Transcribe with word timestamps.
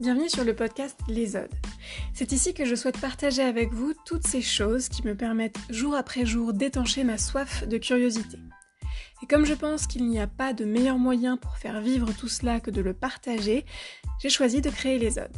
Bienvenue 0.00 0.28
sur 0.28 0.44
le 0.44 0.54
podcast 0.54 0.96
Les 1.08 1.34
Odes. 1.34 1.52
C'est 2.14 2.30
ici 2.30 2.54
que 2.54 2.64
je 2.64 2.76
souhaite 2.76 3.00
partager 3.00 3.42
avec 3.42 3.72
vous 3.72 3.94
toutes 4.06 4.24
ces 4.24 4.42
choses 4.42 4.88
qui 4.88 5.04
me 5.04 5.16
permettent 5.16 5.58
jour 5.70 5.96
après 5.96 6.24
jour 6.24 6.52
d'étancher 6.52 7.02
ma 7.02 7.18
soif 7.18 7.66
de 7.66 7.78
curiosité. 7.78 8.38
Et 9.24 9.26
comme 9.26 9.44
je 9.44 9.54
pense 9.54 9.88
qu'il 9.88 10.06
n'y 10.06 10.20
a 10.20 10.28
pas 10.28 10.52
de 10.52 10.64
meilleur 10.64 10.98
moyen 10.98 11.36
pour 11.36 11.56
faire 11.56 11.80
vivre 11.80 12.12
tout 12.12 12.28
cela 12.28 12.60
que 12.60 12.70
de 12.70 12.80
le 12.80 12.94
partager, 12.94 13.66
j'ai 14.20 14.28
choisi 14.28 14.60
de 14.60 14.70
créer 14.70 15.00
les 15.00 15.18
Odes. 15.18 15.36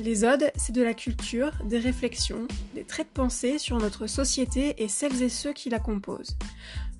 Les 0.00 0.22
Odes, 0.22 0.52
c'est 0.54 0.74
de 0.74 0.82
la 0.82 0.92
culture, 0.92 1.52
des 1.64 1.78
réflexions, 1.78 2.46
des 2.74 2.84
traits 2.84 3.08
de 3.08 3.14
pensée 3.14 3.58
sur 3.58 3.78
notre 3.78 4.06
société 4.06 4.82
et 4.82 4.88
celles 4.88 5.22
et 5.22 5.30
ceux 5.30 5.54
qui 5.54 5.70
la 5.70 5.78
composent. 5.78 6.36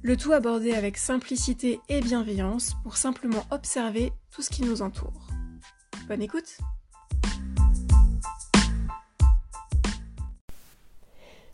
Le 0.00 0.16
tout 0.16 0.32
abordé 0.32 0.73
avec 0.73 0.96
simplicité 0.96 1.80
et 1.91 2.00
bienveillance 2.00 2.76
pour 2.82 2.96
simplement 2.96 3.44
observer 3.50 4.11
tout 4.30 4.40
ce 4.40 4.48
qui 4.48 4.62
nous 4.62 4.80
entoure. 4.80 5.29
Bonne 6.08 6.22
écoute 6.22 6.57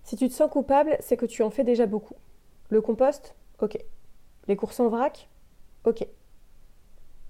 Si 0.05 0.17
tu 0.17 0.29
te 0.29 0.35
sens 0.35 0.51
coupable, 0.51 0.97
c'est 1.01 1.17
que 1.17 1.27
tu 1.27 1.43
en 1.43 1.51
fais 1.51 1.65
déjà 1.65 1.87
beaucoup. 1.87 2.15
Le 2.69 2.81
compost 2.81 3.35
Ok. 3.61 3.79
Les 4.47 4.57
courses 4.57 4.81
en 4.81 4.89
vrac 4.89 5.29
Ok. 5.85 6.07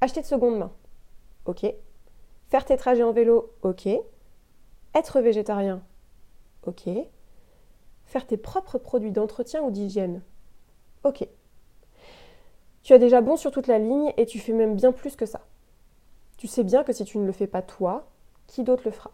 Acheter 0.01 0.21
de 0.21 0.27
seconde 0.27 0.59
main 0.59 0.73
Ok. 1.45 1.65
Faire 2.49 2.65
tes 2.65 2.77
trajets 2.77 3.05
en 3.05 3.13
vélo 3.13 3.53
Ok. 3.63 3.87
Être 4.95 5.21
végétarien 5.21 5.83
Ok. 6.67 6.89
Faire 8.05 8.27
tes 8.27 8.37
propres 8.37 8.79
produits 8.79 9.13
d'entretien 9.13 9.63
ou 9.63 9.71
d'hygiène 9.71 10.23
Ok. 11.05 11.29
Tu 12.83 12.93
as 12.93 12.99
déjà 12.99 13.21
bon 13.21 13.37
sur 13.37 13.51
toute 13.51 13.67
la 13.67 13.79
ligne 13.79 14.13
et 14.17 14.27
tu 14.27 14.39
fais 14.39 14.53
même 14.53 14.75
bien 14.75 14.93
plus 14.93 15.17
que 15.17 15.27
ça. 15.27 15.41
Tu 16.37 16.49
sais 16.49 16.65
bien 16.65 16.85
que 16.85 16.93
si 16.93 17.05
tu 17.05 17.19
ne 17.19 17.25
le 17.25 17.33
fais 17.33 17.47
pas 17.47 17.63
toi, 17.63 18.07
qui 18.47 18.63
d'autre 18.63 18.83
le 18.85 18.91
fera? 18.91 19.11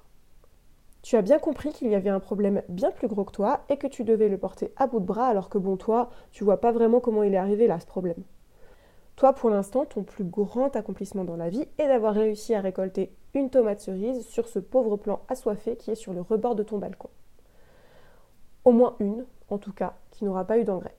Tu 1.03 1.17
as 1.17 1.23
bien 1.23 1.39
compris 1.39 1.71
qu'il 1.73 1.89
y 1.89 1.95
avait 1.95 2.11
un 2.11 2.21
problème 2.21 2.63
bien 2.69 2.91
plus 2.91 3.09
gros 3.09 3.25
que 3.25 3.33
toi 3.33 3.61
et 3.71 3.79
que 3.79 3.87
tu 3.87 4.05
devais 4.05 4.29
le 4.29 4.37
porter 4.37 4.73
à 4.77 4.87
bout 4.87 5.01
de 5.01 5.07
bras 5.07 5.29
alors 5.29 5.49
que 5.49 5.57
bon 5.57 5.77
toi, 5.77 6.11
tu 6.31 6.45
vois 6.45 6.61
pas 6.61 6.73
vraiment 6.73 7.01
comment 7.01 7.23
il 7.23 7.33
est 7.33 7.39
arrivé 7.39 7.67
là 7.67 7.81
ce 7.81 7.87
problème. 7.87 8.23
Toi 9.17 9.33
pour 9.33 9.49
l'instant, 9.49 9.87
ton 9.87 10.03
plus 10.03 10.25
grand 10.25 10.77
accomplissement 10.77 11.25
dans 11.25 11.37
la 11.37 11.49
vie 11.49 11.67
est 11.79 11.89
d'avoir 11.89 12.15
réussi 12.15 12.55
à 12.55 12.61
récolter 12.61 13.15
une 13.33 13.49
tomate 13.49 13.81
cerise 13.81 14.27
sur 14.27 14.49
ce 14.49 14.59
pauvre 14.59 14.97
plan 14.97 15.21
assoiffé 15.29 15.77
qui 15.77 15.91
est 15.91 15.95
sur 15.95 16.13
le 16.13 16.21
rebord 16.21 16.55
de 16.55 16.63
ton 16.63 16.79
balcon. 16.79 17.09
Au 18.65 18.73
moins 18.73 18.97
une, 19.01 19.25
en 19.49 19.57
tout 19.57 19.73
cas, 19.73 19.95
qui 20.11 20.25
n'aura 20.25 20.45
pas 20.45 20.59
eu 20.59 20.65
d'engrais. 20.65 20.95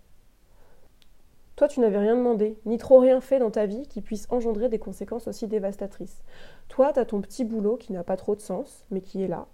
Toi, 1.56 1.68
tu 1.68 1.80
n'avais 1.80 2.00
rien 2.00 2.16
demandé, 2.16 2.58
ni 2.66 2.80
trop 2.80 2.98
rien 2.98 3.22
fait 3.22 3.38
dans 3.38 3.52
ta 3.52 3.68
vie 3.68 3.88
qui 3.88 4.02
puisse 4.02 4.26
engendrer 4.32 4.68
des 4.68 4.80
conséquences 4.80 5.28
aussi 5.28 5.48
dévastatrices. 5.48 6.24
Toi, 6.70 6.92
tu 6.92 7.00
as 7.00 7.06
ton 7.06 7.22
petit 7.22 7.46
boulot 7.46 7.78
qui 7.78 7.94
n'a 7.94 8.04
pas 8.04 8.18
trop 8.18 8.36
de 8.36 8.42
sens, 8.42 8.84
mais 8.90 9.02
qui 9.02 9.22
est 9.22 9.28
là. 9.28 9.46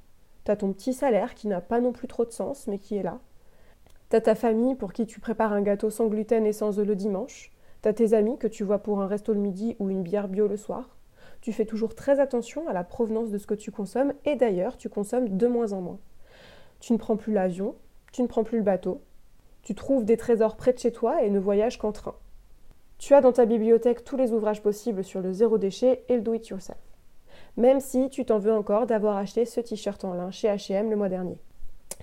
Tu 0.48 0.52
as 0.52 0.56
ton 0.56 0.72
petit 0.72 0.94
salaire 0.94 1.36
qui 1.36 1.50
n'a 1.50 1.60
pas 1.60 1.82
non 1.82 1.92
plus 1.92 2.08
trop 2.08 2.24
de 2.24 2.32
sens, 2.32 2.68
mais 2.68 2.80
qui 2.80 2.96
est 2.96 3.04
là. 3.04 3.20
Tu 4.10 4.16
as 4.16 4.22
ta 4.22 4.34
famille 4.34 4.76
pour 4.76 4.94
qui 4.94 5.06
tu 5.06 5.20
prépares 5.20 5.52
un 5.52 5.62
gâteau 5.62 5.90
sans 5.90 6.08
gluten 6.08 6.46
et 6.46 6.54
sans 6.54 6.80
œufs 6.80 6.88
le 6.88 6.96
dimanche. 6.96 7.52
Tu 7.82 7.90
as 7.90 7.94
tes 7.94 8.14
amis 8.14 8.38
que 8.38 8.48
tu 8.48 8.64
vois 8.64 8.78
pour 8.78 9.02
un 9.02 9.08
resto 9.08 9.34
le 9.34 9.42
midi 9.42 9.76
ou 9.80 9.90
une 9.90 10.04
bière 10.04 10.30
bio 10.30 10.48
le 10.48 10.56
soir. 10.56 10.96
Tu 11.42 11.52
fais 11.52 11.66
toujours 11.66 11.96
très 11.96 12.22
attention 12.22 12.66
à 12.70 12.72
la 12.72 12.86
provenance 12.86 13.30
de 13.30 13.38
ce 13.38 13.46
que 13.46 13.56
tu 13.56 13.72
consommes 13.72 14.14
et 14.24 14.38
d'ailleurs, 14.38 14.78
tu 14.78 14.88
consommes 14.88 15.36
de 15.36 15.48
moins 15.48 15.74
en 15.74 15.82
moins. 15.82 16.00
Tu 16.80 16.94
ne 16.94 16.98
prends 16.98 17.18
plus 17.18 17.34
l'avion, 17.34 17.76
tu 18.14 18.22
ne 18.22 18.28
prends 18.28 18.46
plus 18.46 18.60
le 18.60 18.64
bateau, 18.64 19.02
tu 19.64 19.76
trouves 19.76 20.06
des 20.06 20.16
trésors 20.16 20.56
près 20.56 20.72
de 20.72 20.80
chez 20.80 20.94
toi 20.94 21.24
et 21.24 21.30
ne 21.30 21.40
voyages 21.40 21.78
qu'en 21.78 21.92
train. 21.92 22.16
Tu 23.00 23.14
as 23.14 23.20
dans 23.20 23.34
ta 23.34 23.46
bibliothèque 23.46 24.06
tous 24.06 24.16
les 24.16 24.32
ouvrages 24.32 24.64
possibles 24.64 25.04
sur 25.04 25.20
le 25.20 25.34
zéro 25.34 25.58
déchet 25.58 26.06
et 26.08 26.16
le 26.16 26.22
do 26.22 26.34
it 26.34 26.48
yourself. 26.48 26.87
Même 27.58 27.80
si 27.80 28.10
tu 28.12 28.24
t'en 28.24 28.38
veux 28.38 28.54
encore 28.54 28.86
d'avoir 28.86 29.18
acheté 29.18 29.46
ce 29.46 29.60
t-shirt 29.60 30.06
en 30.06 30.14
lin 30.14 30.30
chez 30.30 30.48
HM 30.48 30.92
le 30.92 30.96
mois 30.96 31.10
dernier. 31.10 31.40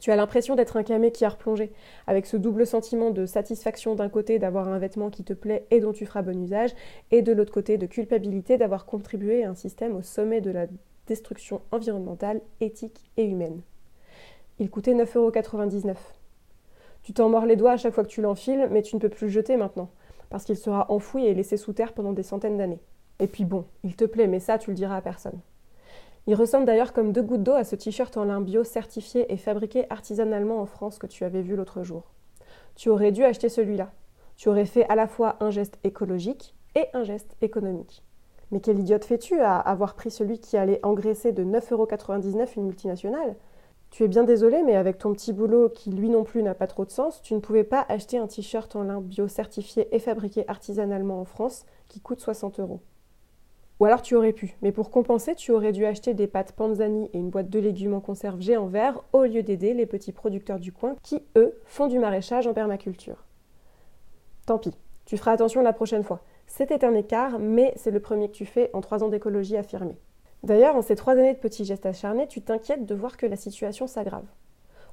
Tu 0.00 0.10
as 0.10 0.16
l'impression 0.16 0.56
d'être 0.56 0.76
un 0.76 0.82
camé 0.82 1.12
qui 1.12 1.24
a 1.24 1.28
replongé, 1.28 1.72
avec 2.08 2.26
ce 2.26 2.36
double 2.36 2.66
sentiment 2.66 3.10
de 3.12 3.24
satisfaction 3.24 3.94
d'un 3.94 4.08
côté 4.08 4.40
d'avoir 4.40 4.66
un 4.68 4.80
vêtement 4.80 5.10
qui 5.10 5.22
te 5.22 5.32
plaît 5.32 5.64
et 5.70 5.78
dont 5.78 5.92
tu 5.92 6.06
feras 6.06 6.22
bon 6.22 6.42
usage, 6.42 6.74
et 7.12 7.22
de 7.22 7.32
l'autre 7.32 7.52
côté 7.52 7.78
de 7.78 7.86
culpabilité 7.86 8.58
d'avoir 8.58 8.84
contribué 8.84 9.44
à 9.44 9.50
un 9.50 9.54
système 9.54 9.94
au 9.94 10.02
sommet 10.02 10.40
de 10.40 10.50
la 10.50 10.66
destruction 11.06 11.60
environnementale, 11.70 12.40
éthique 12.60 13.04
et 13.16 13.24
humaine. 13.24 13.60
Il 14.58 14.70
coûtait 14.70 14.94
9,99€. 14.94 15.94
Tu 17.04 17.12
t'en 17.12 17.28
mords 17.28 17.46
les 17.46 17.56
doigts 17.56 17.72
à 17.72 17.76
chaque 17.76 17.94
fois 17.94 18.02
que 18.02 18.08
tu 18.08 18.22
l'enfiles, 18.22 18.68
mais 18.72 18.82
tu 18.82 18.96
ne 18.96 19.00
peux 19.00 19.08
plus 19.08 19.26
le 19.26 19.32
jeter 19.32 19.56
maintenant, 19.56 19.90
parce 20.30 20.44
qu'il 20.44 20.56
sera 20.56 20.90
enfoui 20.90 21.26
et 21.26 21.34
laissé 21.34 21.56
sous 21.56 21.72
terre 21.72 21.92
pendant 21.92 22.12
des 22.12 22.24
centaines 22.24 22.58
d'années. 22.58 22.80
Et 23.20 23.26
puis 23.26 23.44
bon, 23.44 23.64
il 23.82 23.96
te 23.96 24.04
plaît, 24.04 24.26
mais 24.26 24.40
ça, 24.40 24.58
tu 24.58 24.70
le 24.70 24.76
diras 24.76 24.96
à 24.96 25.00
personne. 25.00 25.40
Il 26.26 26.34
ressemble 26.34 26.64
d'ailleurs 26.64 26.92
comme 26.92 27.12
deux 27.12 27.22
gouttes 27.22 27.42
d'eau 27.42 27.52
à 27.52 27.64
ce 27.64 27.76
t-shirt 27.76 28.16
en 28.16 28.24
lin 28.24 28.40
bio 28.40 28.64
certifié 28.64 29.30
et 29.32 29.36
fabriqué 29.36 29.84
artisanalement 29.90 30.60
en 30.60 30.66
France 30.66 30.98
que 30.98 31.06
tu 31.06 31.24
avais 31.24 31.42
vu 31.42 31.54
l'autre 31.54 31.82
jour. 31.82 32.14
Tu 32.76 32.88
aurais 32.88 33.12
dû 33.12 33.24
acheter 33.24 33.48
celui-là. 33.48 33.92
Tu 34.36 34.48
aurais 34.48 34.64
fait 34.64 34.88
à 34.88 34.94
la 34.94 35.06
fois 35.06 35.36
un 35.40 35.50
geste 35.50 35.78
écologique 35.84 36.54
et 36.74 36.86
un 36.94 37.04
geste 37.04 37.36
économique. 37.42 38.02
Mais 38.50 38.60
quelle 38.60 38.78
idiote 38.78 39.04
fais-tu 39.04 39.38
à 39.40 39.58
avoir 39.58 39.94
pris 39.94 40.10
celui 40.10 40.38
qui 40.38 40.56
allait 40.56 40.80
engraisser 40.82 41.32
de 41.32 41.44
9,99€ 41.44 42.54
une 42.56 42.66
multinationale? 42.66 43.36
Tu 43.90 44.02
es 44.02 44.08
bien 44.08 44.24
désolé, 44.24 44.62
mais 44.62 44.74
avec 44.74 44.98
ton 44.98 45.12
petit 45.12 45.32
boulot 45.32 45.68
qui 45.68 45.90
lui 45.90 46.08
non 46.08 46.24
plus 46.24 46.42
n'a 46.42 46.54
pas 46.54 46.66
trop 46.66 46.84
de 46.84 46.90
sens, 46.90 47.22
tu 47.22 47.34
ne 47.34 47.38
pouvais 47.38 47.64
pas 47.64 47.84
acheter 47.88 48.18
un 48.18 48.26
t-shirt 48.26 48.74
en 48.74 48.82
lin 48.82 49.00
bio 49.00 49.28
certifié 49.28 49.94
et 49.94 49.98
fabriqué 49.98 50.44
artisanalement 50.48 51.20
en 51.20 51.24
France 51.24 51.64
qui 51.88 52.00
coûte 52.00 52.20
60 52.20 52.60
euros. 52.60 52.80
Ou 53.84 53.86
alors 53.86 54.00
tu 54.00 54.14
aurais 54.16 54.32
pu, 54.32 54.56
mais 54.62 54.72
pour 54.72 54.90
compenser, 54.90 55.34
tu 55.34 55.52
aurais 55.52 55.72
dû 55.72 55.84
acheter 55.84 56.14
des 56.14 56.26
pâtes 56.26 56.52
Panzani 56.52 57.10
et 57.12 57.18
une 57.18 57.28
boîte 57.28 57.50
de 57.50 57.58
légumes 57.58 57.92
en 57.92 58.00
conserve 58.00 58.40
en 58.56 58.66
verre 58.66 59.02
au 59.12 59.24
lieu 59.24 59.42
d'aider 59.42 59.74
les 59.74 59.84
petits 59.84 60.10
producteurs 60.10 60.58
du 60.58 60.72
coin 60.72 60.96
qui, 61.02 61.22
eux, 61.36 61.60
font 61.66 61.86
du 61.86 61.98
maraîchage 61.98 62.46
en 62.46 62.54
permaculture. 62.54 63.26
Tant 64.46 64.56
pis, 64.56 64.74
tu 65.04 65.18
feras 65.18 65.32
attention 65.32 65.60
la 65.60 65.74
prochaine 65.74 66.02
fois. 66.02 66.22
C'était 66.46 66.82
un 66.82 66.94
écart, 66.94 67.38
mais 67.38 67.74
c'est 67.76 67.90
le 67.90 68.00
premier 68.00 68.28
que 68.28 68.36
tu 68.36 68.46
fais 68.46 68.70
en 68.72 68.80
trois 68.80 69.04
ans 69.04 69.10
d'écologie 69.10 69.58
affirmée. 69.58 69.98
D'ailleurs, 70.44 70.76
en 70.76 70.80
ces 70.80 70.96
trois 70.96 71.12
années 71.12 71.34
de 71.34 71.38
petits 71.38 71.66
gestes 71.66 71.84
acharnés, 71.84 72.26
tu 72.26 72.40
t'inquiètes 72.40 72.86
de 72.86 72.94
voir 72.94 73.18
que 73.18 73.26
la 73.26 73.36
situation 73.36 73.86
s'aggrave. 73.86 74.24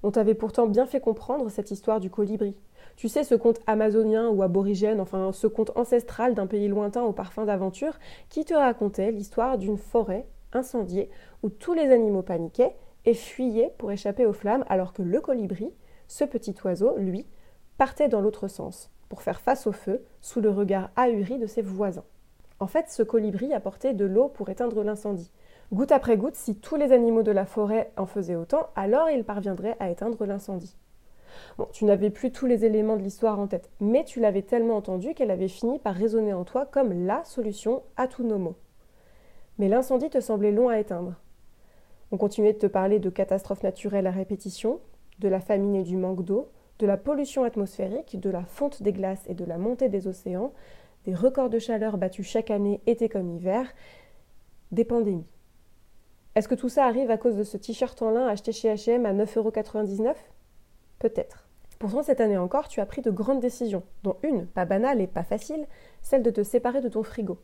On 0.04 0.12
t'avait 0.12 0.34
pourtant 0.34 0.68
bien 0.68 0.86
fait 0.86 1.00
comprendre 1.00 1.50
cette 1.50 1.72
histoire 1.72 2.00
du 2.00 2.10
colibri. 2.10 2.56
Tu 2.96 3.08
sais, 3.08 3.24
ce 3.24 3.36
conte 3.36 3.60
amazonien 3.68 4.30
ou 4.30 4.44
aborigène, 4.44 5.00
enfin 5.00 5.32
ce 5.32 5.48
conte 5.48 5.72
ancestral 5.76 6.34
d'un 6.34 6.48
pays 6.48 6.68
lointain 6.68 7.04
au 7.04 7.14
parfum 7.14 7.46
d'aventure, 7.46 8.00
qui 8.30 8.46
te 8.46 8.54
racontait 8.54 9.12
l'histoire 9.12 9.58
d'une 9.58 9.78
forêt 9.78 10.28
incendiée 10.54 11.10
où 11.44 11.50
tous 11.50 11.74
les 11.74 11.92
animaux 11.92 12.24
paniquaient 12.24 12.76
et 13.06 13.14
fuyaient 13.14 13.74
pour 13.78 13.92
échapper 13.92 14.26
aux 14.26 14.34
flammes, 14.34 14.66
alors 14.70 14.94
que 14.94 15.02
le 15.02 15.22
colibri, 15.22 15.74
ce 16.08 16.24
petit 16.24 16.56
oiseau, 16.64 16.96
lui, 16.98 17.26
partait 17.78 18.10
dans 18.10 18.22
l'autre 18.22 18.48
sens, 18.48 18.92
pour 19.10 19.22
faire 19.22 19.42
face 19.42 19.66
au 19.66 19.72
feu, 19.72 20.04
sous 20.22 20.42
le 20.42 20.50
regard 20.50 20.92
ahuri 20.96 21.40
de 21.40 21.48
ses 21.48 21.62
voisins. 21.62 22.04
En 22.60 22.68
fait, 22.68 22.90
ce 22.90 23.02
colibri 23.02 23.54
apportait 23.54 23.96
de 23.96 24.06
l'eau 24.06 24.28
pour 24.28 24.50
éteindre 24.50 24.84
l'incendie. 24.84 25.32
Goutte 25.72 25.94
après 25.94 26.18
goutte, 26.18 26.36
si 26.36 26.56
tous 26.56 26.76
les 26.76 26.92
animaux 26.92 27.24
de 27.24 27.32
la 27.32 27.46
forêt 27.46 27.94
en 27.96 28.06
faisaient 28.06 28.36
autant, 28.36 28.68
alors 28.76 29.10
ils 29.10 29.24
parviendraient 29.24 29.78
à 29.80 29.90
éteindre 29.90 30.26
l'incendie. 30.26 30.76
Bon, 31.58 31.66
tu 31.72 31.86
n'avais 31.86 32.10
plus 32.10 32.34
tous 32.34 32.46
les 32.46 32.66
éléments 32.66 32.98
de 32.98 33.02
l'histoire 33.02 33.40
en 33.40 33.48
tête, 33.48 33.70
mais 33.80 34.04
tu 34.04 34.20
l'avais 34.20 34.42
tellement 34.42 34.76
entendue 34.76 35.14
qu'elle 35.14 35.32
avait 35.32 35.48
fini 35.48 35.80
par 35.80 35.96
résonner 35.96 36.34
en 36.34 36.44
toi 36.44 36.66
comme 36.66 37.06
la 37.06 37.24
solution 37.24 37.84
à 37.96 38.10
tous 38.10 38.24
nos 38.24 38.38
maux. 38.38 38.58
Mais 39.60 39.70
l'incendie 39.70 40.10
te 40.10 40.20
semblait 40.20 40.52
long 40.52 40.68
à 40.68 40.78
éteindre. 40.78 41.16
On 42.12 42.18
continuait 42.18 42.52
de 42.52 42.58
te 42.58 42.68
parler 42.68 43.00
de 43.00 43.10
catastrophes 43.10 43.64
naturelles 43.64 44.08
à 44.08 44.12
répétition, 44.12 44.82
de 45.20 45.30
la 45.30 45.40
famine 45.40 45.76
et 45.76 45.84
du 45.84 45.96
manque 45.96 46.26
d'eau, 46.26 46.50
de 46.80 46.86
la 46.86 46.98
pollution 46.98 47.46
atmosphérique, 47.46 48.20
de 48.20 48.30
la 48.30 48.44
fonte 48.44 48.84
des 48.84 48.92
glaces 48.92 49.24
et 49.28 49.36
de 49.36 49.46
la 49.46 49.58
montée 49.58 49.88
des 49.88 50.08
océans, 50.08 50.52
des 51.06 51.16
records 51.16 51.50
de 51.50 51.60
chaleur 51.60 51.98
battus 51.98 52.28
chaque 52.28 52.52
année, 52.52 52.82
été 52.88 53.08
comme 53.08 53.30
hiver, 53.30 53.72
des 54.72 54.84
pandémies. 54.84 55.28
Est-ce 56.36 56.48
que 56.48 56.56
tout 56.56 56.70
ça 56.70 56.86
arrive 56.86 57.12
à 57.12 57.18
cause 57.18 57.36
de 57.36 57.44
ce 57.44 57.58
t-shirt 57.58 58.02
en 58.02 58.12
lin 58.12 58.28
acheté 58.28 58.52
chez 58.54 58.70
HM 58.70 59.06
à 59.06 59.14
9,99€ 59.14 60.16
Peut-être. 61.00 61.48
Pourtant, 61.78 62.04
cette 62.04 62.22
année 62.22 62.38
encore, 62.38 62.68
tu 62.68 62.80
as 62.80 62.86
pris 62.86 63.02
de 63.02 63.12
grandes 63.12 63.40
décisions, 63.40 63.84
dont 64.04 64.16
une, 64.24 64.46
pas 64.46 64.66
banale 64.66 65.02
et 65.02 65.08
pas 65.08 65.24
facile, 65.24 65.66
celle 66.02 66.24
de 66.24 66.30
te 66.30 66.44
séparer 66.44 66.80
de 66.80 66.90
ton 66.90 67.04
frigo. 67.04 67.40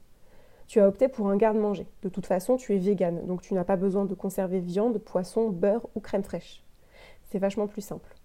Tu 0.67 0.79
as 0.79 0.87
opté 0.87 1.07
pour 1.07 1.29
un 1.29 1.37
garde-manger. 1.37 1.87
De 2.03 2.09
toute 2.09 2.25
façon, 2.25 2.55
tu 2.55 2.75
es 2.75 2.77
végane, 2.77 3.25
donc 3.25 3.41
tu 3.41 3.53
n'as 3.53 3.63
pas 3.63 3.77
besoin 3.77 4.05
de 4.05 4.13
conserver 4.13 4.59
viande, 4.59 4.99
poisson, 4.99 5.49
beurre 5.49 5.87
ou 5.95 5.99
crème 5.99 6.23
fraîche. 6.23 6.63
C'est 7.23 7.39
vachement 7.39 7.67
plus 7.67 7.81
simple. 7.81 8.15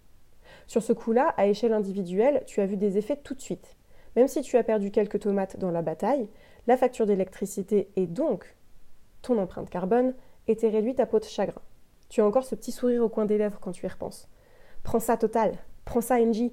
Sur 0.66 0.82
ce 0.82 0.92
coup-là, 0.92 1.34
à 1.36 1.46
échelle 1.46 1.72
individuelle, 1.72 2.42
tu 2.46 2.60
as 2.60 2.66
vu 2.66 2.76
des 2.76 2.98
effets 2.98 3.16
tout 3.16 3.34
de 3.34 3.40
suite. 3.40 3.76
Même 4.14 4.28
si 4.28 4.42
tu 4.42 4.56
as 4.56 4.62
perdu 4.62 4.90
quelques 4.90 5.20
tomates 5.20 5.58
dans 5.58 5.70
la 5.70 5.82
bataille, 5.82 6.28
la 6.66 6.76
facture 6.76 7.06
d'électricité 7.06 7.90
et 7.96 8.06
donc 8.06 8.56
ton 9.22 9.38
empreinte 9.38 9.70
carbone 9.70 10.14
était 10.48 10.68
réduite 10.68 11.00
à 11.00 11.06
peau 11.06 11.18
de 11.18 11.24
chagrin. 11.24 11.60
Tu 12.08 12.20
as 12.20 12.26
encore 12.26 12.44
ce 12.44 12.54
petit 12.54 12.72
sourire 12.72 13.02
au 13.02 13.08
coin 13.08 13.24
des 13.24 13.38
lèvres 13.38 13.58
quand 13.60 13.72
tu 13.72 13.86
y 13.86 13.88
repenses. 13.88 14.28
Prends 14.82 15.00
ça 15.00 15.16
total, 15.16 15.56
prends 15.84 16.00
ça 16.00 16.20
NJ. 16.20 16.50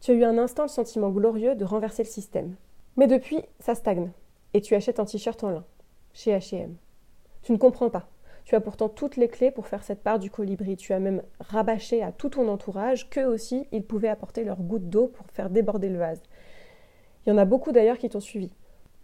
Tu 0.00 0.10
as 0.10 0.14
eu 0.14 0.24
un 0.24 0.38
instant 0.38 0.62
le 0.62 0.68
sentiment 0.68 1.10
glorieux 1.10 1.54
de 1.54 1.64
renverser 1.64 2.02
le 2.02 2.08
système. 2.08 2.56
Mais 2.96 3.06
depuis, 3.06 3.40
ça 3.58 3.74
stagne. 3.74 4.12
Et 4.54 4.60
tu 4.60 4.74
achètes 4.74 5.00
un 5.00 5.04
t-shirt 5.04 5.42
en 5.44 5.50
lin, 5.50 5.64
chez 6.12 6.38
HM. 6.38 6.76
Tu 7.42 7.52
ne 7.52 7.56
comprends 7.56 7.90
pas. 7.90 8.08
Tu 8.44 8.54
as 8.54 8.60
pourtant 8.60 8.88
toutes 8.88 9.16
les 9.16 9.28
clés 9.28 9.50
pour 9.50 9.66
faire 9.66 9.82
cette 9.82 10.04
part 10.04 10.20
du 10.20 10.30
colibri. 10.30 10.76
Tu 10.76 10.92
as 10.92 11.00
même 11.00 11.22
rabâché 11.40 12.02
à 12.02 12.12
tout 12.12 12.28
ton 12.28 12.48
entourage 12.48 13.10
qu'eux 13.10 13.26
aussi, 13.26 13.66
ils 13.72 13.84
pouvaient 13.84 14.08
apporter 14.08 14.44
leur 14.44 14.62
goutte 14.62 14.88
d'eau 14.88 15.08
pour 15.08 15.26
faire 15.32 15.50
déborder 15.50 15.88
le 15.88 15.98
vase. 15.98 16.22
Il 17.24 17.30
y 17.30 17.32
en 17.32 17.38
a 17.38 17.44
beaucoup 17.44 17.72
d'ailleurs 17.72 17.98
qui 17.98 18.08
t'ont 18.08 18.20
suivi. 18.20 18.52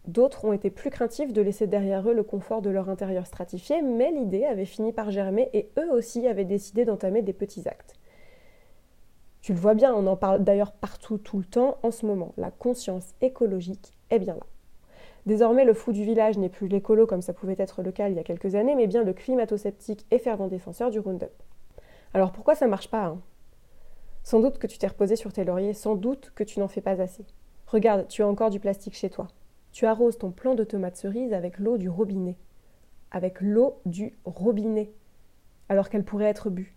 D'autres 0.06 0.44
ont 0.44 0.52
été 0.52 0.70
plus 0.70 0.90
craintifs 0.90 1.32
de 1.32 1.43
laisser 1.43 1.66
derrière 1.66 2.08
eux 2.08 2.14
le 2.14 2.25
confort 2.25 2.60
de 2.60 2.70
leur 2.70 2.88
intérieur 2.88 3.26
stratifié, 3.26 3.82
mais 3.82 4.10
l'idée 4.10 4.44
avait 4.44 4.64
fini 4.64 4.93
par 4.93 5.10
germer 5.10 5.49
et 5.52 5.70
eux 5.78 5.93
aussi 5.93 6.26
avaient 6.26 6.44
décidé 6.44 6.84
d'entamer 6.84 7.22
des 7.22 7.32
petits 7.32 7.69
actes. 7.69 7.94
Tu 9.43 9.52
le 9.52 9.58
vois 9.58 9.75
bien, 9.75 9.94
on 9.94 10.06
en 10.06 10.16
parle 10.16 10.43
d'ailleurs 10.43 10.72
partout 10.72 11.19
tout 11.19 11.38
le 11.38 11.44
temps 11.44 11.78
en 11.82 11.90
ce 11.90 12.06
moment. 12.06 12.32
La 12.37 12.50
conscience 12.50 13.14
écologique 13.20 13.93
est 14.10 14.19
bien 14.19 14.34
là. 14.34 14.46
Désormais, 15.26 15.64
le 15.64 15.75
fou 15.75 15.93
du 15.93 16.04
village 16.04 16.37
n'est 16.37 16.49
plus 16.49 16.66
l'écolo 16.66 17.06
comme 17.06 17.22
ça 17.22 17.32
pouvait 17.32 17.56
être 17.58 17.82
le 17.82 17.93
cas 17.93 18.08
il 18.08 18.16
y 18.16 18.19
a 18.19 18.25
quelques 18.25 18.56
années, 18.56 18.75
mais 18.75 18.88
bien 18.88 19.04
le 19.04 19.12
climato-sceptique 19.12 20.04
et 20.10 20.19
fervent 20.19 20.49
défenseur 20.49 20.90
du 20.90 20.99
Roundup. 20.99 21.31
Alors 22.12 22.32
pourquoi 22.32 22.56
ça 22.56 22.66
marche 22.66 22.90
pas 22.90 23.04
hein? 23.04 23.20
Sans 24.25 24.40
doute 24.40 24.58
que 24.58 24.66
tu 24.66 24.78
t'es 24.78 24.87
reposé 24.87 25.16
sur 25.16 25.32
tes 25.32 25.44
lauriers, 25.44 25.75
sans 25.75 25.94
doute 25.94 26.32
que 26.34 26.44
tu 26.44 26.60
n'en 26.60 26.69
fais 26.69 26.81
pas 26.81 27.00
assez. 27.00 27.25
Regarde, 27.66 28.06
tu 28.08 28.22
as 28.22 28.28
encore 28.28 28.50
du 28.50 28.60
plastique 28.60 28.94
chez 28.94 29.10
toi. 29.10 29.28
Tu 29.73 29.87
arroses 29.87 30.19
ton 30.19 30.31
plant 30.31 30.55
de 30.55 30.65
tomates 30.65 30.97
cerises 30.97 31.33
avec 31.33 31.59
l'eau 31.59 31.79
du 31.79 31.89
robinet. 31.89 32.37
Avec 33.11 33.41
l'eau 33.41 33.81
du 33.87 34.15
robinet. 34.25 34.93
Alors 35.69 35.89
qu'elle 35.89 36.05
pourrait 36.05 36.27
être 36.27 36.51
bue. 36.51 36.77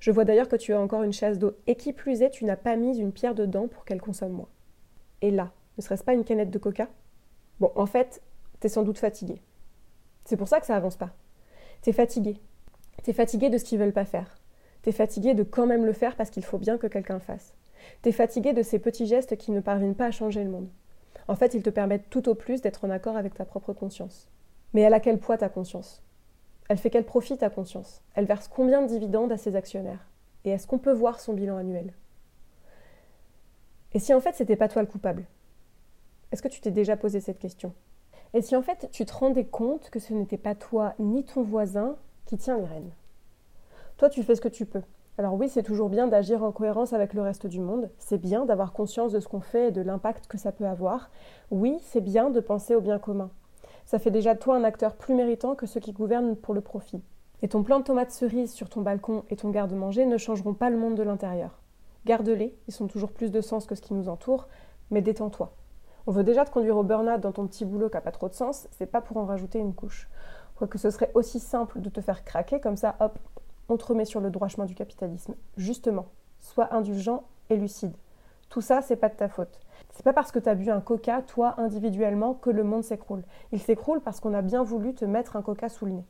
Je 0.00 0.10
vois 0.10 0.24
d'ailleurs 0.24 0.48
que 0.48 0.56
tu 0.56 0.72
as 0.72 0.80
encore 0.80 1.02
une 1.02 1.12
chasse 1.12 1.38
d'eau 1.38 1.52
et 1.66 1.76
qui 1.76 1.92
plus 1.92 2.22
est, 2.22 2.30
tu 2.30 2.46
n'as 2.46 2.56
pas 2.56 2.76
mis 2.76 2.98
une 2.98 3.12
pierre 3.12 3.34
dedans 3.34 3.68
pour 3.68 3.84
qu'elle 3.84 4.00
consomme 4.00 4.32
moins. 4.32 4.48
Et 5.20 5.30
là, 5.30 5.52
ne 5.76 5.82
serait-ce 5.82 6.04
pas 6.04 6.14
une 6.14 6.24
canette 6.24 6.50
de 6.50 6.58
coca? 6.58 6.88
Bon, 7.60 7.70
en 7.74 7.86
fait, 7.86 8.22
t'es 8.60 8.68
sans 8.68 8.82
doute 8.82 8.98
fatigué. 8.98 9.42
C'est 10.24 10.38
pour 10.38 10.48
ça 10.48 10.60
que 10.60 10.66
ça 10.66 10.76
avance 10.76 10.96
pas. 10.96 11.14
T'es 11.82 11.92
fatigué. 11.92 12.40
T'es 13.02 13.12
fatigué 13.12 13.50
de 13.50 13.58
ce 13.58 13.64
qu'ils 13.64 13.78
veulent 13.78 13.92
pas 13.92 14.06
faire. 14.06 14.38
T'es 14.80 14.92
fatigué 14.92 15.34
de 15.34 15.42
quand 15.42 15.66
même 15.66 15.84
le 15.84 15.92
faire 15.92 16.16
parce 16.16 16.30
qu'il 16.30 16.44
faut 16.44 16.58
bien 16.58 16.78
que 16.78 16.86
quelqu'un 16.86 17.14
le 17.14 17.20
fasse. 17.20 17.54
T'es 18.00 18.12
fatigué 18.12 18.54
de 18.54 18.62
ces 18.62 18.78
petits 18.78 19.06
gestes 19.06 19.36
qui 19.36 19.50
ne 19.50 19.60
parviennent 19.60 19.94
pas 19.94 20.06
à 20.06 20.10
changer 20.10 20.42
le 20.42 20.50
monde. 20.50 20.68
En 21.28 21.36
fait, 21.36 21.54
ils 21.54 21.62
te 21.62 21.70
permettent 21.70 22.10
tout 22.10 22.28
au 22.28 22.34
plus 22.34 22.60
d'être 22.60 22.84
en 22.84 22.90
accord 22.90 23.16
avec 23.16 23.34
ta 23.34 23.44
propre 23.44 23.72
conscience. 23.72 24.28
Mais 24.72 24.82
elle 24.82 24.94
a 24.94 25.00
quel 25.00 25.18
poids 25.18 25.38
ta 25.38 25.48
conscience? 25.48 26.02
Elle 26.68 26.78
fait 26.78 26.90
quel 26.90 27.04
profit 27.04 27.38
ta 27.38 27.50
conscience? 27.50 28.02
Elle 28.14 28.26
verse 28.26 28.48
combien 28.48 28.82
de 28.82 28.88
dividendes 28.88 29.32
à 29.32 29.36
ses 29.36 29.56
actionnaires? 29.56 30.06
Et 30.44 30.50
est-ce 30.50 30.66
qu'on 30.66 30.78
peut 30.78 30.92
voir 30.92 31.20
son 31.20 31.32
bilan 31.32 31.56
annuel? 31.56 31.92
Et 33.92 33.98
si 33.98 34.12
en 34.12 34.20
fait 34.20 34.34
c'était 34.34 34.56
pas 34.56 34.68
toi 34.68 34.82
le 34.82 34.88
coupable? 34.88 35.24
Est-ce 36.32 36.42
que 36.42 36.48
tu 36.48 36.60
t'es 36.60 36.70
déjà 36.70 36.96
posé 36.96 37.20
cette 37.20 37.38
question? 37.38 37.72
Et 38.32 38.42
si 38.42 38.56
en 38.56 38.62
fait 38.62 38.88
tu 38.90 39.04
te 39.04 39.12
rendais 39.12 39.44
compte 39.44 39.90
que 39.90 40.00
ce 40.00 40.12
n'était 40.12 40.38
pas 40.38 40.54
toi 40.54 40.94
ni 40.98 41.24
ton 41.24 41.42
voisin 41.42 41.96
qui 42.26 42.36
tient 42.36 42.58
les 42.58 42.66
rênes? 42.66 42.90
Toi 43.96 44.10
tu 44.10 44.22
fais 44.22 44.34
ce 44.34 44.40
que 44.40 44.48
tu 44.48 44.66
peux. 44.66 44.82
Alors 45.16 45.34
oui, 45.34 45.48
c'est 45.48 45.62
toujours 45.62 45.90
bien 45.90 46.08
d'agir 46.08 46.42
en 46.42 46.50
cohérence 46.50 46.92
avec 46.92 47.14
le 47.14 47.22
reste 47.22 47.46
du 47.46 47.60
monde, 47.60 47.88
c'est 47.98 48.18
bien 48.18 48.44
d'avoir 48.44 48.72
conscience 48.72 49.12
de 49.12 49.20
ce 49.20 49.28
qu'on 49.28 49.40
fait 49.40 49.68
et 49.68 49.70
de 49.70 49.80
l'impact 49.80 50.26
que 50.26 50.38
ça 50.38 50.50
peut 50.50 50.66
avoir. 50.66 51.08
Oui, 51.52 51.78
c'est 51.82 52.00
bien 52.00 52.30
de 52.30 52.40
penser 52.40 52.74
au 52.74 52.80
bien 52.80 52.98
commun. 52.98 53.30
Ça 53.86 54.00
fait 54.00 54.10
déjà 54.10 54.34
de 54.34 54.40
toi 54.40 54.56
un 54.56 54.64
acteur 54.64 54.96
plus 54.96 55.14
méritant 55.14 55.54
que 55.54 55.66
ceux 55.66 55.78
qui 55.78 55.92
gouvernent 55.92 56.34
pour 56.34 56.52
le 56.52 56.62
profit. 56.62 57.00
Et 57.42 57.48
ton 57.48 57.62
plan 57.62 57.78
de 57.78 57.84
tomates 57.84 58.10
cerises 58.10 58.52
sur 58.52 58.68
ton 58.68 58.80
balcon 58.80 59.22
et 59.30 59.36
ton 59.36 59.50
garde-manger 59.50 60.04
ne 60.04 60.16
changeront 60.16 60.54
pas 60.54 60.70
le 60.70 60.78
monde 60.78 60.96
de 60.96 61.02
l'intérieur. 61.04 61.60
Garde-les, 62.06 62.56
ils 62.66 62.74
sont 62.74 62.88
toujours 62.88 63.12
plus 63.12 63.30
de 63.30 63.40
sens 63.40 63.66
que 63.66 63.76
ce 63.76 63.82
qui 63.82 63.94
nous 63.94 64.08
entoure, 64.08 64.48
mais 64.90 65.00
détends-toi. 65.00 65.54
On 66.08 66.12
veut 66.12 66.24
déjà 66.24 66.44
te 66.44 66.50
conduire 66.50 66.76
au 66.76 66.82
burn-out 66.82 67.20
dans 67.20 67.32
ton 67.32 67.46
petit 67.46 67.64
boulot 67.64 67.88
qui 67.88 67.94
n'a 67.94 68.00
pas 68.00 68.10
trop 68.10 68.28
de 68.28 68.34
sens, 68.34 68.66
c'est 68.72 68.86
pas 68.86 69.00
pour 69.00 69.16
en 69.18 69.26
rajouter 69.26 69.60
une 69.60 69.74
couche. 69.74 70.08
Quoique 70.56 70.78
ce 70.78 70.90
serait 70.90 71.10
aussi 71.14 71.38
simple 71.38 71.80
de 71.80 71.88
te 71.88 72.00
faire 72.00 72.24
craquer 72.24 72.60
comme 72.60 72.76
ça, 72.76 72.96
hop, 73.00 73.18
on 73.68 73.76
te 73.76 73.84
remet 73.86 74.04
sur 74.04 74.20
le 74.20 74.30
droit 74.30 74.48
chemin 74.48 74.66
du 74.66 74.74
capitalisme. 74.74 75.34
Justement, 75.56 76.06
sois 76.40 76.74
indulgent 76.74 77.24
et 77.50 77.56
lucide. 77.56 77.96
Tout 78.50 78.60
ça, 78.60 78.82
c'est 78.82 78.96
pas 78.96 79.08
de 79.08 79.16
ta 79.16 79.28
faute. 79.28 79.60
C'est 79.92 80.04
pas 80.04 80.12
parce 80.12 80.32
que 80.32 80.38
tu 80.38 80.48
as 80.48 80.54
bu 80.54 80.70
un 80.70 80.80
coca, 80.80 81.22
toi, 81.22 81.54
individuellement, 81.58 82.34
que 82.34 82.50
le 82.50 82.64
monde 82.64 82.84
s'écroule. 82.84 83.22
Il 83.52 83.60
s'écroule 83.60 84.00
parce 84.00 84.20
qu'on 84.20 84.34
a 84.34 84.42
bien 84.42 84.62
voulu 84.62 84.94
te 84.94 85.04
mettre 85.04 85.36
un 85.36 85.42
coca 85.42 85.68
sous 85.68 85.86
le 85.86 85.92
nez. 85.92 86.04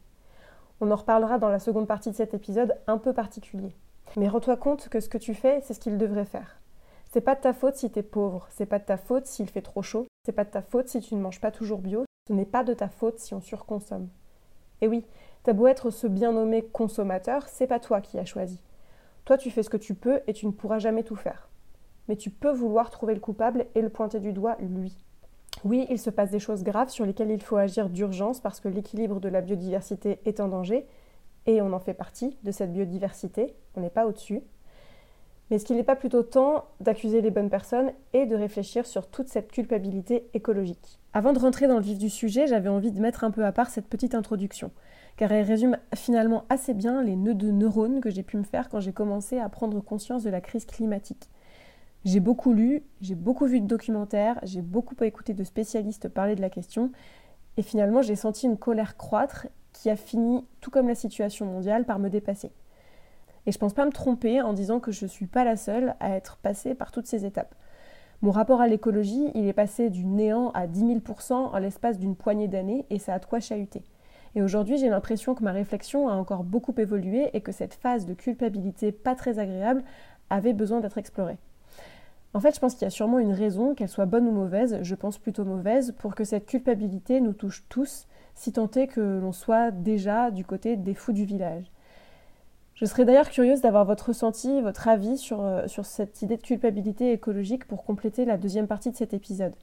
On 0.80 0.90
en 0.90 0.96
reparlera 0.96 1.38
dans 1.38 1.48
la 1.48 1.58
seconde 1.58 1.86
partie 1.86 2.10
de 2.10 2.16
cet 2.16 2.34
épisode 2.34 2.76
un 2.86 2.98
peu 2.98 3.12
particulier. 3.12 3.74
Mais 4.16 4.28
rends-toi 4.28 4.56
compte 4.56 4.88
que 4.88 5.00
ce 5.00 5.08
que 5.08 5.18
tu 5.18 5.34
fais, 5.34 5.60
c'est 5.62 5.74
ce 5.74 5.80
qu'il 5.80 5.98
devrait 5.98 6.24
faire. 6.24 6.60
C'est 7.12 7.20
pas 7.20 7.34
de 7.34 7.40
ta 7.40 7.52
faute 7.52 7.76
si 7.76 7.90
tu 7.90 8.00
es 8.00 8.02
pauvre, 8.02 8.48
c'est 8.50 8.66
pas 8.66 8.78
de 8.78 8.84
ta 8.84 8.96
faute 8.96 9.26
s'il 9.26 9.48
fait 9.48 9.62
trop 9.62 9.82
chaud, 9.82 10.06
c'est 10.26 10.32
pas 10.32 10.44
de 10.44 10.50
ta 10.50 10.62
faute 10.62 10.88
si 10.88 11.00
tu 11.00 11.14
ne 11.14 11.20
manges 11.20 11.40
pas 11.40 11.52
toujours 11.52 11.78
bio, 11.78 12.04
ce 12.28 12.32
n'est 12.32 12.44
pas 12.44 12.64
de 12.64 12.74
ta 12.74 12.88
faute 12.88 13.20
si 13.20 13.34
on 13.34 13.40
surconsomme. 13.40 14.08
Et 14.80 14.88
oui, 14.88 15.06
T'as 15.44 15.52
beau 15.52 15.66
être 15.66 15.90
ce 15.90 16.06
bien 16.06 16.32
nommé 16.32 16.62
consommateur, 16.62 17.46
c'est 17.48 17.66
pas 17.66 17.78
toi 17.78 18.00
qui 18.00 18.18
as 18.18 18.24
choisi. 18.24 18.62
Toi, 19.26 19.36
tu 19.36 19.50
fais 19.50 19.62
ce 19.62 19.68
que 19.68 19.76
tu 19.76 19.94
peux 19.94 20.20
et 20.26 20.32
tu 20.32 20.46
ne 20.46 20.52
pourras 20.52 20.78
jamais 20.78 21.02
tout 21.02 21.16
faire. 21.16 21.48
Mais 22.08 22.16
tu 22.16 22.30
peux 22.30 22.50
vouloir 22.50 22.88
trouver 22.88 23.12
le 23.12 23.20
coupable 23.20 23.66
et 23.74 23.82
le 23.82 23.90
pointer 23.90 24.20
du 24.20 24.32
doigt, 24.32 24.56
lui. 24.58 24.96
Oui, 25.62 25.86
il 25.90 25.98
se 25.98 26.08
passe 26.08 26.30
des 26.30 26.38
choses 26.38 26.62
graves 26.62 26.88
sur 26.88 27.04
lesquelles 27.04 27.30
il 27.30 27.42
faut 27.42 27.56
agir 27.56 27.90
d'urgence 27.90 28.40
parce 28.40 28.58
que 28.58 28.68
l'équilibre 28.68 29.20
de 29.20 29.28
la 29.28 29.42
biodiversité 29.42 30.18
est 30.24 30.40
en 30.40 30.48
danger, 30.48 30.86
et 31.46 31.60
on 31.60 31.74
en 31.74 31.78
fait 31.78 31.94
partie 31.94 32.38
de 32.42 32.50
cette 32.50 32.72
biodiversité, 32.72 33.54
on 33.76 33.82
n'est 33.82 33.90
pas 33.90 34.06
au-dessus. 34.06 34.42
Mais 35.50 35.56
est-ce 35.56 35.64
qu'il 35.64 35.76
n'est 35.76 35.82
pas 35.82 35.96
plutôt 35.96 36.22
temps 36.22 36.64
d'accuser 36.80 37.20
les 37.20 37.30
bonnes 37.30 37.50
personnes 37.50 37.92
et 38.12 38.26
de 38.26 38.34
réfléchir 38.34 38.86
sur 38.86 39.08
toute 39.08 39.28
cette 39.28 39.52
culpabilité 39.52 40.28
écologique? 40.34 40.98
Avant 41.12 41.32
de 41.32 41.38
rentrer 41.38 41.68
dans 41.68 41.76
le 41.76 41.82
vif 41.82 41.98
du 41.98 42.10
sujet, 42.10 42.46
j'avais 42.46 42.68
envie 42.68 42.92
de 42.92 43.00
mettre 43.00 43.24
un 43.24 43.30
peu 43.30 43.44
à 43.44 43.52
part 43.52 43.70
cette 43.70 43.86
petite 43.86 44.14
introduction 44.14 44.70
car 45.16 45.30
elle 45.32 45.44
résume 45.44 45.78
finalement 45.94 46.44
assez 46.48 46.74
bien 46.74 47.02
les 47.02 47.16
nœuds 47.16 47.34
de 47.34 47.50
neurones 47.50 48.00
que 48.00 48.10
j'ai 48.10 48.22
pu 48.22 48.36
me 48.36 48.42
faire 48.42 48.68
quand 48.68 48.80
j'ai 48.80 48.92
commencé 48.92 49.38
à 49.38 49.48
prendre 49.48 49.80
conscience 49.80 50.24
de 50.24 50.30
la 50.30 50.40
crise 50.40 50.64
climatique. 50.64 51.30
J'ai 52.04 52.20
beaucoup 52.20 52.52
lu, 52.52 52.82
j'ai 53.00 53.14
beaucoup 53.14 53.46
vu 53.46 53.60
de 53.60 53.66
documentaires, 53.66 54.38
j'ai 54.42 54.60
beaucoup 54.60 54.96
écouté 55.02 55.32
de 55.32 55.44
spécialistes 55.44 56.08
parler 56.08 56.34
de 56.34 56.40
la 56.40 56.50
question, 56.50 56.90
et 57.56 57.62
finalement 57.62 58.02
j'ai 58.02 58.16
senti 58.16 58.46
une 58.46 58.58
colère 58.58 58.96
croître 58.96 59.46
qui 59.72 59.88
a 59.88 59.96
fini, 59.96 60.44
tout 60.60 60.70
comme 60.70 60.88
la 60.88 60.94
situation 60.94 61.46
mondiale, 61.46 61.84
par 61.84 61.98
me 61.98 62.10
dépasser. 62.10 62.52
Et 63.46 63.52
je 63.52 63.58
pense 63.58 63.74
pas 63.74 63.84
me 63.84 63.92
tromper 63.92 64.40
en 64.40 64.52
disant 64.52 64.80
que 64.80 64.92
je 64.92 65.04
ne 65.04 65.10
suis 65.10 65.26
pas 65.26 65.44
la 65.44 65.56
seule 65.56 65.94
à 66.00 66.16
être 66.16 66.36
passée 66.38 66.74
par 66.74 66.92
toutes 66.92 67.06
ces 67.06 67.26
étapes. 67.26 67.54
Mon 68.22 68.30
rapport 68.30 68.60
à 68.60 68.68
l'écologie, 68.68 69.30
il 69.34 69.46
est 69.46 69.52
passé 69.52 69.90
du 69.90 70.06
néant 70.06 70.50
à 70.52 70.66
10 70.66 70.96
000% 70.96 71.32
en 71.32 71.58
l'espace 71.58 71.98
d'une 71.98 72.16
poignée 72.16 72.48
d'années 72.48 72.86
et 72.88 72.98
ça 72.98 73.14
a 73.14 73.18
de 73.18 73.26
quoi 73.26 73.40
chahuter. 73.40 73.82
Et 74.34 74.42
aujourd'hui, 74.42 74.78
j'ai 74.78 74.88
l'impression 74.88 75.34
que 75.34 75.44
ma 75.44 75.52
réflexion 75.52 76.08
a 76.08 76.14
encore 76.14 76.42
beaucoup 76.42 76.74
évolué 76.78 77.30
et 77.34 77.40
que 77.40 77.52
cette 77.52 77.74
phase 77.74 78.06
de 78.06 78.14
culpabilité 78.14 78.92
pas 78.92 79.14
très 79.14 79.38
agréable 79.38 79.84
avait 80.30 80.54
besoin 80.54 80.80
d'être 80.80 80.98
explorée. 80.98 81.38
En 82.32 82.40
fait, 82.40 82.54
je 82.54 82.60
pense 82.60 82.74
qu'il 82.74 82.82
y 82.82 82.86
a 82.86 82.90
sûrement 82.90 83.20
une 83.20 83.32
raison, 83.32 83.74
qu'elle 83.74 83.88
soit 83.88 84.06
bonne 84.06 84.26
ou 84.26 84.32
mauvaise, 84.32 84.78
je 84.82 84.94
pense 84.96 85.18
plutôt 85.18 85.44
mauvaise, 85.44 85.94
pour 85.98 86.16
que 86.16 86.24
cette 86.24 86.46
culpabilité 86.46 87.20
nous 87.20 87.32
touche 87.32 87.64
tous, 87.68 88.08
si 88.34 88.52
tant 88.52 88.70
est 88.72 88.88
que 88.88 89.20
l'on 89.20 89.30
soit 89.30 89.70
déjà 89.70 90.32
du 90.32 90.44
côté 90.44 90.76
des 90.76 90.94
fous 90.94 91.12
du 91.12 91.24
village. 91.24 91.70
Je 92.74 92.86
serais 92.86 93.04
d'ailleurs 93.04 93.30
curieuse 93.30 93.60
d'avoir 93.60 93.84
votre 93.84 94.08
ressenti, 94.08 94.60
votre 94.60 94.88
avis 94.88 95.16
sur, 95.16 95.42
euh, 95.42 95.68
sur 95.68 95.86
cette 95.86 96.22
idée 96.22 96.36
de 96.36 96.42
culpabilité 96.42 97.12
écologique 97.12 97.66
pour 97.66 97.84
compléter 97.84 98.24
la 98.24 98.36
deuxième 98.36 98.66
partie 98.66 98.90
de 98.90 98.96
cet 98.96 99.14
épisode. 99.14 99.54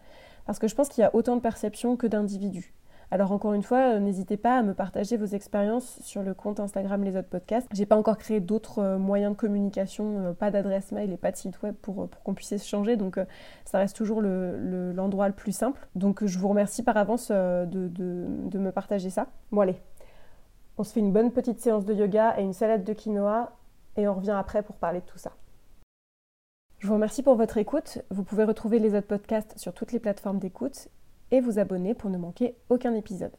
Parce 0.45 0.59
que 0.59 0.69
je 0.69 0.75
pense 0.75 0.87
qu'il 0.87 1.01
y 1.01 1.05
a 1.05 1.13
autant 1.13 1.35
de 1.35 1.41
perceptions 1.41 1.97
que 1.97 2.07
d'individus. 2.07 2.73
Alors 3.13 3.33
encore 3.33 3.53
une 3.53 3.63
fois, 3.63 3.95
euh, 3.95 3.99
n'hésitez 3.99 4.37
pas 4.37 4.57
à 4.57 4.63
me 4.63 4.73
partager 4.73 5.17
vos 5.17 5.25
expériences 5.25 5.99
sur 6.01 6.23
le 6.23 6.33
compte 6.33 6.61
Instagram 6.61 7.03
Les 7.03 7.17
Autres 7.17 7.27
Podcasts. 7.27 7.67
J'ai 7.73 7.85
pas 7.85 7.97
encore 7.97 8.17
créé 8.17 8.39
d'autres 8.39 8.79
euh, 8.79 8.97
moyens 8.97 9.33
de 9.33 9.37
communication, 9.37 10.33
pas 10.39 10.49
d'adresse 10.49 10.93
mail 10.93 11.11
et 11.11 11.17
pas 11.17 11.31
de 11.31 11.35
site 11.35 11.61
web 11.63 11.75
pour, 11.81 12.07
qu'on 12.23 12.33
puisse 12.33 12.53
échanger, 12.53 12.95
donc 12.95 13.19
ça 13.65 13.79
reste 13.79 13.97
toujours 13.97 14.21
l'endroit 14.21 15.27
le, 15.27 15.33
plus 15.33 15.51
simple. 15.51 15.85
Donc 15.95 16.25
je 16.25 16.39
vous 16.39 16.47
remercie 16.47 16.81
par 16.81 16.95
avance 16.95 17.29
de, 17.29 17.65
de 17.67 18.57
me 18.57 18.71
partager 18.71 19.09
ça. 19.09 19.27
Bon 19.51 19.59
allez, 19.59 19.75
on 20.77 20.83
se 20.83 20.93
fait 20.93 20.99
une 20.99 21.11
bonne 21.11 21.31
petite 21.31 21.59
séance 21.59 21.85
de 21.85 21.93
yoga 21.93 22.35
et 22.37 22.43
une 22.43 22.53
salade 22.53 22.83
de 22.83 22.93
quinoa 22.93 23.51
et 23.97 24.07
on 24.07 24.15
revient 24.15 24.31
après 24.31 24.63
pour 24.63 24.75
parler 24.75 25.01
de 25.01 25.05
tout 25.05 25.17
ça. 25.17 25.31
Je 26.79 26.87
vous 26.87 26.93
remercie 26.93 27.21
pour 27.21 27.35
votre 27.35 27.57
écoute. 27.57 27.99
Vous 28.09 28.23
pouvez 28.23 28.43
retrouver 28.43 28.79
les 28.79 28.95
autres 28.95 29.07
podcasts 29.07 29.57
sur 29.57 29.73
toutes 29.73 29.91
les 29.91 29.99
plateformes 29.99 30.39
d'écoute 30.39 30.87
et 31.29 31.39
vous 31.39 31.59
abonner 31.59 31.93
pour 31.93 32.09
ne 32.09 32.17
manquer 32.17 32.55
aucun 32.69 32.93
épisode. 32.93 33.31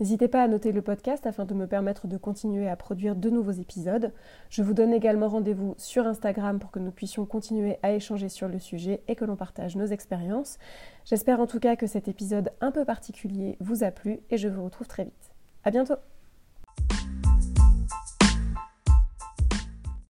N'hésitez 0.00 0.28
pas 0.28 0.42
à 0.42 0.48
noter 0.48 0.72
le 0.72 0.82
podcast 0.82 1.26
afin 1.26 1.44
de 1.44 1.54
me 1.54 1.66
permettre 1.66 2.06
de 2.06 2.16
continuer 2.16 2.68
à 2.68 2.76
produire 2.76 3.16
de 3.16 3.30
nouveaux 3.30 3.52
épisodes. 3.52 4.12
Je 4.50 4.62
vous 4.62 4.74
donne 4.74 4.92
également 4.92 5.28
rendez-vous 5.28 5.74
sur 5.78 6.06
Instagram 6.06 6.58
pour 6.58 6.70
que 6.70 6.78
nous 6.78 6.90
puissions 6.90 7.24
continuer 7.24 7.78
à 7.82 7.92
échanger 7.92 8.28
sur 8.28 8.48
le 8.48 8.58
sujet 8.58 9.02
et 9.08 9.14
que 9.14 9.24
l'on 9.24 9.36
partage 9.36 9.76
nos 9.76 9.86
expériences. 9.86 10.58
J'espère 11.04 11.40
en 11.40 11.46
tout 11.46 11.60
cas 11.60 11.76
que 11.76 11.86
cet 11.86 12.08
épisode 12.08 12.50
un 12.60 12.70
peu 12.70 12.84
particulier 12.84 13.56
vous 13.60 13.84
a 13.84 13.90
plu 13.90 14.20
et 14.30 14.36
je 14.36 14.48
vous 14.48 14.64
retrouve 14.64 14.88
très 14.88 15.04
vite. 15.04 15.30
À 15.64 15.70
bientôt! 15.70 16.17